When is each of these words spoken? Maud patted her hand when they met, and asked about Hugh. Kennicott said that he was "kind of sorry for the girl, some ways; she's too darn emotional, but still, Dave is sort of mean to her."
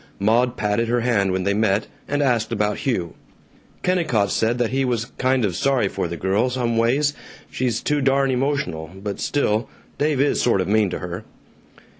Maud 0.17 0.57
patted 0.57 0.87
her 0.87 1.01
hand 1.01 1.31
when 1.31 1.43
they 1.43 1.53
met, 1.53 1.85
and 2.07 2.23
asked 2.23 2.51
about 2.51 2.79
Hugh. 2.79 3.13
Kennicott 3.83 4.31
said 4.31 4.57
that 4.57 4.71
he 4.71 4.83
was 4.83 5.11
"kind 5.19 5.45
of 5.45 5.55
sorry 5.55 5.87
for 5.87 6.07
the 6.07 6.17
girl, 6.17 6.49
some 6.49 6.75
ways; 6.75 7.13
she's 7.51 7.81
too 7.83 8.01
darn 8.01 8.31
emotional, 8.31 8.89
but 8.95 9.19
still, 9.19 9.69
Dave 9.99 10.19
is 10.19 10.41
sort 10.41 10.59
of 10.59 10.67
mean 10.67 10.89
to 10.89 10.97
her." 10.97 11.23